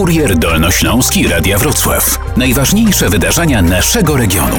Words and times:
Kurier 0.00 0.38
Dolnośląski 0.38 1.28
Radia 1.28 1.58
Wrocław. 1.58 2.18
Najważniejsze 2.36 3.08
wydarzenia 3.08 3.62
naszego 3.62 4.16
regionu. 4.16 4.56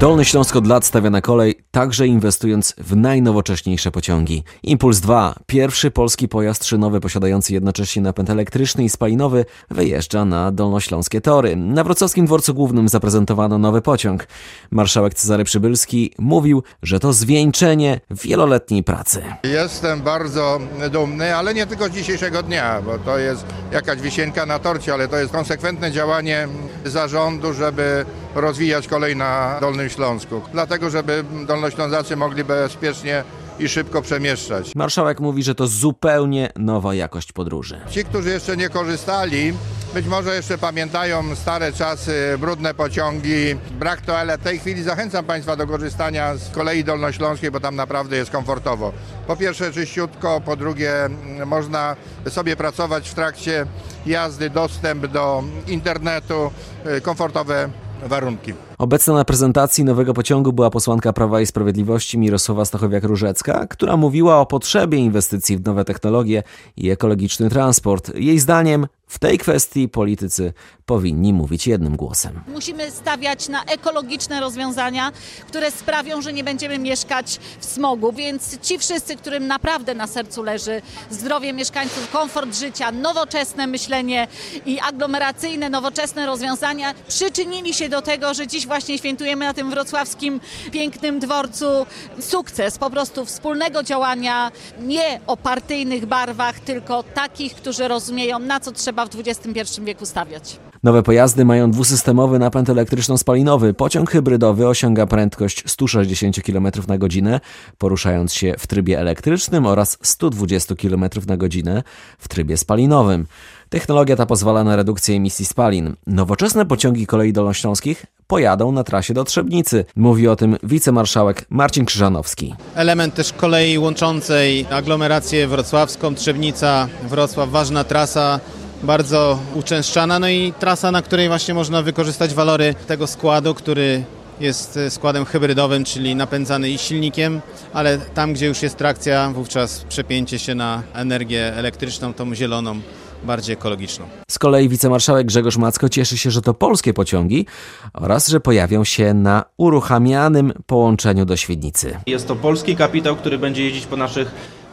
Dolny 0.00 0.24
Śląsk 0.24 0.56
od 0.56 0.66
lat 0.66 0.84
stawia 0.84 1.10
na 1.10 1.20
kolej, 1.20 1.54
także 1.70 2.06
inwestując 2.06 2.74
w 2.78 2.96
najnowocześniejsze 2.96 3.90
pociągi. 3.90 4.44
Impuls 4.62 5.00
2, 5.00 5.34
pierwszy 5.46 5.90
polski 5.90 6.28
pojazd 6.28 6.64
szynowy 6.64 7.00
posiadający 7.00 7.54
jednocześnie 7.54 8.02
napęd 8.02 8.30
elektryczny 8.30 8.84
i 8.84 8.88
spalinowy, 8.88 9.44
wyjeżdża 9.70 10.24
na 10.24 10.52
dolnośląskie 10.52 11.20
tory. 11.20 11.56
Na 11.56 11.84
wrocławskim 11.84 12.26
dworcu 12.26 12.54
głównym 12.54 12.88
zaprezentowano 12.88 13.58
nowy 13.58 13.82
pociąg. 13.82 14.26
Marszałek 14.70 15.14
Cezary 15.14 15.44
Przybylski 15.44 16.12
mówił, 16.18 16.62
że 16.82 17.00
to 17.00 17.12
zwieńczenie 17.12 18.00
wieloletniej 18.10 18.82
pracy. 18.82 19.22
Jestem 19.44 20.00
bardzo 20.00 20.60
dumny, 20.90 21.36
ale 21.36 21.54
nie 21.54 21.66
tylko 21.66 21.88
z 21.88 21.90
dzisiejszego 21.90 22.42
dnia, 22.42 22.82
bo 22.82 22.98
to 22.98 23.18
jest 23.18 23.44
jakaś 23.72 24.00
wisienka 24.00 24.46
na 24.46 24.58
torcie, 24.58 24.94
ale 24.94 25.08
to 25.08 25.16
jest 25.16 25.32
konsekwentne 25.32 25.92
działanie 25.92 26.48
zarządu, 26.84 27.52
żeby 27.52 28.04
rozwijać 28.34 28.88
kolej 28.88 29.16
na 29.16 29.58
Dolnym 29.60 29.88
Śląsku. 29.88 30.40
Dlatego, 30.52 30.90
żeby 30.90 31.24
dolnoślązacy 31.46 32.16
mogli 32.16 32.44
bezpiecznie 32.44 33.24
i 33.58 33.68
szybko 33.68 34.02
przemieszczać. 34.02 34.74
Marszałek 34.74 35.20
mówi, 35.20 35.42
że 35.42 35.54
to 35.54 35.66
zupełnie 35.66 36.50
nowa 36.56 36.94
jakość 36.94 37.32
podróży. 37.32 37.80
Ci, 37.90 38.04
którzy 38.04 38.30
jeszcze 38.30 38.56
nie 38.56 38.68
korzystali, 38.68 39.52
być 39.94 40.06
może 40.06 40.34
jeszcze 40.34 40.58
pamiętają 40.58 41.36
stare 41.36 41.72
czasy, 41.72 42.38
brudne 42.38 42.74
pociągi, 42.74 43.56
brak 43.78 44.00
toalet. 44.00 44.40
W 44.40 44.44
tej 44.44 44.58
chwili 44.58 44.82
zachęcam 44.82 45.24
Państwa 45.24 45.56
do 45.56 45.66
korzystania 45.66 46.36
z 46.36 46.50
kolei 46.50 46.84
dolnośląskiej, 46.84 47.50
bo 47.50 47.60
tam 47.60 47.76
naprawdę 47.76 48.16
jest 48.16 48.30
komfortowo. 48.30 48.92
Po 49.26 49.36
pierwsze 49.36 49.72
czyściutko, 49.72 50.40
po 50.40 50.56
drugie 50.56 51.04
mm, 51.04 51.48
można 51.48 51.96
sobie 52.28 52.56
pracować 52.56 53.08
w 53.08 53.14
trakcie 53.14 53.66
jazdy, 54.06 54.50
dostęp 54.50 55.06
do 55.06 55.42
internetu, 55.66 56.50
y, 56.96 57.00
komfortowe 57.00 57.68
warunki. 58.08 58.54
Obecna 58.84 59.14
na 59.14 59.24
prezentacji 59.24 59.84
nowego 59.84 60.14
pociągu 60.14 60.52
była 60.52 60.70
posłanka 60.70 61.12
Prawa 61.12 61.40
i 61.40 61.46
Sprawiedliwości 61.46 62.18
Mirosława 62.18 62.62
Stachowiak-Różecka, 62.62 63.68
która 63.68 63.96
mówiła 63.96 64.40
o 64.40 64.46
potrzebie 64.46 64.98
inwestycji 64.98 65.56
w 65.56 65.64
nowe 65.64 65.84
technologie 65.84 66.42
i 66.76 66.90
ekologiczny 66.90 67.50
transport. 67.50 68.14
Jej 68.14 68.38
zdaniem 68.38 68.86
w 69.06 69.18
tej 69.18 69.38
kwestii 69.38 69.88
politycy 69.88 70.52
powinni 70.86 71.32
mówić 71.32 71.66
jednym 71.66 71.96
głosem. 71.96 72.40
Musimy 72.48 72.90
stawiać 72.90 73.48
na 73.48 73.64
ekologiczne 73.64 74.40
rozwiązania, 74.40 75.12
które 75.46 75.70
sprawią, 75.70 76.22
że 76.22 76.32
nie 76.32 76.44
będziemy 76.44 76.78
mieszkać 76.78 77.40
w 77.60 77.64
smogu. 77.64 78.12
Więc 78.12 78.60
ci 78.60 78.78
wszyscy, 78.78 79.16
którym 79.16 79.46
naprawdę 79.46 79.94
na 79.94 80.06
sercu 80.06 80.42
leży 80.42 80.82
zdrowie 81.10 81.52
mieszkańców, 81.52 82.10
komfort 82.12 82.56
życia, 82.56 82.92
nowoczesne 82.92 83.66
myślenie 83.66 84.28
i 84.66 84.80
aglomeracyjne, 84.80 85.70
nowoczesne 85.70 86.26
rozwiązania, 86.26 86.94
przyczynili 87.08 87.74
się 87.74 87.88
do 87.88 88.02
tego, 88.02 88.34
że 88.34 88.46
dziś 88.46 88.66
właśnie 88.66 88.73
świętujemy 88.80 89.44
na 89.44 89.54
tym 89.54 89.70
wrocławskim 89.70 90.40
pięknym 90.72 91.18
dworcu 91.18 91.86
sukces 92.20 92.78
po 92.78 92.90
prostu 92.90 93.24
wspólnego 93.24 93.82
działania, 93.82 94.52
nie 94.80 95.20
o 95.26 95.36
partyjnych 95.36 96.06
barwach, 96.06 96.60
tylko 96.60 97.02
takich, 97.02 97.54
którzy 97.54 97.88
rozumieją, 97.88 98.38
na 98.38 98.60
co 98.60 98.72
trzeba 98.72 99.06
w 99.06 99.10
XXI 99.26 99.80
wieku 99.80 100.06
stawiać. 100.06 100.56
Nowe 100.84 101.02
pojazdy 101.02 101.44
mają 101.44 101.70
dwusystemowy 101.70 102.38
napęd 102.38 102.68
elektryczno-spalinowy. 102.68 103.74
Pociąg 103.74 104.10
hybrydowy 104.10 104.68
osiąga 104.68 105.06
prędkość 105.06 105.62
160 105.66 106.42
km 106.42 106.68
na 106.88 106.98
godzinę, 106.98 107.40
poruszając 107.78 108.34
się 108.34 108.54
w 108.58 108.66
trybie 108.66 109.00
elektrycznym 109.00 109.66
oraz 109.66 109.98
120 110.02 110.74
km 110.74 111.04
na 111.26 111.36
godzinę 111.36 111.82
w 112.18 112.28
trybie 112.28 112.56
spalinowym. 112.56 113.26
Technologia 113.68 114.16
ta 114.16 114.26
pozwala 114.26 114.64
na 114.64 114.76
redukcję 114.76 115.16
emisji 115.16 115.44
spalin. 115.44 115.94
Nowoczesne 116.06 116.66
pociągi 116.66 117.06
kolei 117.06 117.32
dolnośląskich 117.32 118.06
pojadą 118.26 118.72
na 118.72 118.84
trasie 118.84 119.14
do 119.14 119.24
Trzebnicy. 119.24 119.84
Mówi 119.96 120.28
o 120.28 120.36
tym 120.36 120.56
wicemarszałek 120.62 121.44
Marcin 121.50 121.84
Krzyżanowski. 121.84 122.54
Element 122.74 123.14
też 123.14 123.32
kolei 123.32 123.78
łączącej 123.78 124.66
aglomerację 124.70 125.48
wrocławską, 125.48 126.14
Trzebnica, 126.14 126.88
Wrocław, 127.08 127.50
ważna 127.50 127.84
trasa 127.84 128.40
bardzo 128.82 129.38
uczęszczana, 129.54 130.18
no 130.18 130.28
i 130.28 130.52
trasa, 130.58 130.90
na 130.90 131.02
której 131.02 131.28
właśnie 131.28 131.54
można 131.54 131.82
wykorzystać 131.82 132.34
walory 132.34 132.74
tego 132.86 133.06
składu, 133.06 133.54
który 133.54 134.04
jest 134.40 134.76
e, 134.76 134.90
składem 134.90 135.24
hybrydowym, 135.24 135.84
czyli 135.84 136.16
napędzany 136.16 136.70
i 136.70 136.78
silnikiem, 136.78 137.40
ale 137.72 137.98
tam, 137.98 138.32
gdzie 138.32 138.46
już 138.46 138.62
jest 138.62 138.76
trakcja, 138.76 139.30
wówczas 139.30 139.84
przepięcie 139.88 140.38
się 140.38 140.54
na 140.54 140.82
energię 140.94 141.54
elektryczną, 141.56 142.14
tą 142.14 142.34
zieloną, 142.34 142.80
bardziej 143.24 143.52
ekologiczną. 143.52 144.06
Z 144.30 144.38
kolei 144.38 144.68
wicemarszałek 144.68 145.26
Grzegorz 145.26 145.56
Macko 145.56 145.88
cieszy 145.88 146.18
się, 146.18 146.30
że 146.30 146.42
to 146.42 146.54
polskie 146.54 146.94
pociągi 146.94 147.46
oraz 147.92 148.28
że 148.28 148.40
pojawią 148.40 148.84
się 148.84 149.14
na 149.14 149.44
uruchamianym 149.56 150.52
połączeniu 150.66 151.24
do 151.24 151.36
Świdnicy. 151.36 151.98
Jest 152.06 152.28
to 152.28 152.36
polski 152.36 152.76
kapitał, 152.76 153.16
który 153.16 153.38
będzie 153.38 153.64
jeździć 153.64 153.86
po 153.86 153.96
naszych 153.96 154.30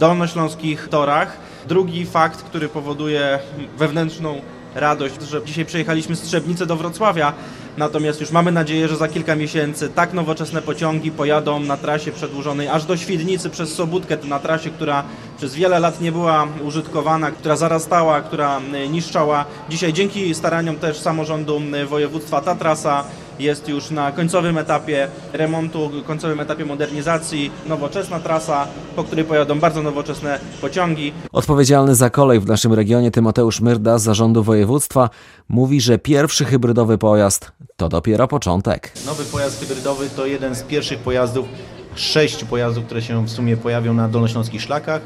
dolnośląskich 0.00 0.88
torach. 0.88 1.36
Drugi 1.68 2.06
fakt, 2.06 2.42
który 2.42 2.68
powoduje 2.68 3.38
wewnętrzną 3.78 4.40
radość, 4.74 5.22
że 5.22 5.42
dzisiaj 5.44 5.64
przejechaliśmy 5.64 6.16
z 6.16 6.22
Trzebnicy 6.22 6.66
do 6.66 6.76
Wrocławia, 6.76 7.32
natomiast 7.76 8.20
już 8.20 8.30
mamy 8.30 8.52
nadzieję, 8.52 8.88
że 8.88 8.96
za 8.96 9.08
kilka 9.08 9.36
miesięcy 9.36 9.88
tak 9.88 10.12
nowoczesne 10.12 10.62
pociągi 10.62 11.10
pojadą 11.10 11.60
na 11.60 11.76
trasie 11.76 12.12
przedłużonej 12.12 12.68
aż 12.68 12.84
do 12.84 12.96
Świdnicy 12.96 13.50
przez 13.50 13.74
Sobótkę, 13.74 14.16
na 14.24 14.38
trasie, 14.38 14.70
która 14.70 15.04
przez 15.36 15.54
wiele 15.54 15.80
lat 15.80 16.00
nie 16.00 16.12
była 16.12 16.46
użytkowana, 16.64 17.30
która 17.30 17.56
zarastała, 17.56 18.20
która 18.20 18.60
niszczała. 18.90 19.44
Dzisiaj 19.68 19.92
dzięki 19.92 20.34
staraniom 20.34 20.76
też 20.76 20.98
samorządu 20.98 21.60
województwa 21.86 22.40
ta 22.40 22.54
trasa 22.54 23.04
jest 23.38 23.68
już 23.68 23.90
na 23.90 24.12
końcowym 24.12 24.58
etapie 24.58 25.08
remontu, 25.32 25.90
końcowym 26.06 26.40
etapie 26.40 26.64
modernizacji, 26.64 27.50
nowoczesna 27.66 28.20
trasa, 28.20 28.66
po 28.96 29.04
której 29.04 29.24
pojadą 29.24 29.60
bardzo 29.60 29.82
nowoczesne 29.82 30.40
pociągi. 30.60 31.12
Odpowiedzialny 31.32 31.94
za 31.94 32.10
kolej 32.10 32.40
w 32.40 32.46
naszym 32.46 32.72
regionie 32.72 33.10
Tymoteusz 33.10 33.60
Myrda 33.60 33.98
z 33.98 34.02
zarządu 34.02 34.42
województwa 34.42 35.10
mówi, 35.48 35.80
że 35.80 35.98
pierwszy 35.98 36.44
hybrydowy 36.44 36.98
pojazd 36.98 37.52
to 37.76 37.88
dopiero 37.88 38.28
początek. 38.28 38.92
Nowy 39.06 39.24
pojazd 39.24 39.60
hybrydowy 39.60 40.10
to 40.10 40.26
jeden 40.26 40.54
z 40.54 40.62
pierwszych 40.62 40.98
pojazdów, 40.98 41.46
sześciu 41.94 42.46
pojazdów, 42.46 42.84
które 42.84 43.02
się 43.02 43.26
w 43.26 43.30
sumie 43.30 43.56
pojawią 43.56 43.94
na 43.94 44.08
dolnośląskich 44.08 44.62
szlakach, 44.62 45.02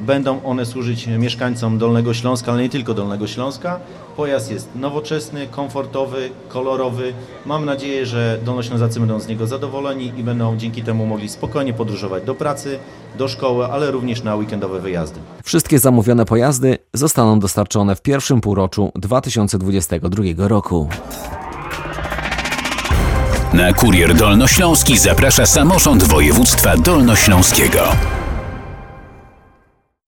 będą 0.00 0.42
one 0.44 0.66
służyć 0.66 1.06
mieszkańcom 1.06 1.78
Dolnego 1.78 2.14
Śląska, 2.14 2.52
ale 2.52 2.62
nie 2.62 2.68
tylko 2.68 2.94
Dolnego 2.94 3.26
Śląska. 3.26 3.80
Pojazd 4.16 4.50
jest 4.50 4.68
nowoczesny, 4.74 5.46
komfortowy, 5.46 6.30
kolorowy. 6.48 7.12
Mam 7.46 7.64
nadzieję, 7.64 8.06
że 8.06 8.38
Dolnoślązacy 8.44 9.00
będą 9.00 9.20
z 9.20 9.26
niego 9.26 9.46
zadowoleni 9.46 10.12
i 10.16 10.22
będą 10.24 10.56
dzięki 10.56 10.82
temu 10.82 11.06
mogli 11.06 11.28
spokojnie 11.28 11.72
podróżować 11.72 12.24
do 12.24 12.34
pracy, 12.34 12.78
do 13.18 13.28
szkoły, 13.28 13.66
ale 13.66 13.90
również 13.90 14.22
na 14.22 14.36
weekendowe 14.36 14.80
wyjazdy. 14.80 15.20
Wszystkie 15.44 15.78
zamówione 15.78 16.24
pojazdy 16.24 16.78
zostaną 16.92 17.40
dostarczone 17.40 17.96
w 17.96 18.02
pierwszym 18.02 18.40
półroczu 18.40 18.92
2022 18.94 20.48
roku. 20.48 20.88
Na 23.52 23.72
Kurier 23.72 24.14
Dolnośląski 24.14 24.98
zaprasza 24.98 25.46
samorząd 25.46 26.02
województwa 26.02 26.76
dolnośląskiego. 26.76 27.80